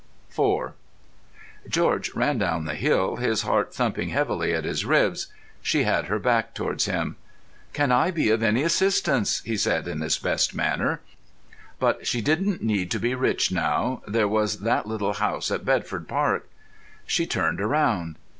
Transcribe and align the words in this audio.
IV 0.35 0.71
George 1.69 2.15
ran 2.15 2.39
down 2.39 2.65
the 2.65 2.73
hill, 2.73 3.17
his 3.17 3.43
heart 3.43 3.71
thumping 3.71 4.09
heavily 4.09 4.51
at 4.51 4.63
his 4.63 4.83
ribs.... 4.83 5.27
She 5.61 5.83
had 5.83 6.05
her 6.05 6.17
back 6.17 6.55
towards 6.55 6.85
him. 6.85 7.17
"Can 7.71 7.91
I 7.91 8.09
be 8.09 8.31
of 8.31 8.41
any 8.41 8.63
assistance?" 8.63 9.41
he 9.45 9.55
said 9.55 9.87
in 9.87 10.01
his 10.01 10.17
best 10.17 10.55
manner. 10.55 11.01
But 11.77 12.07
she 12.07 12.19
didn't 12.19 12.63
need 12.63 12.89
to 12.89 12.99
be 12.99 13.13
rich 13.13 13.51
now; 13.51 14.01
there 14.07 14.27
was 14.27 14.61
that 14.61 14.87
little 14.87 15.13
house 15.13 15.51
at 15.51 15.63
Bedford 15.65 16.07
Park. 16.07 16.49
She 17.05 17.27
turned 17.27 17.59
round. 17.59 18.15